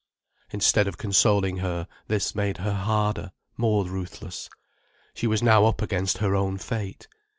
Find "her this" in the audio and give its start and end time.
1.57-2.33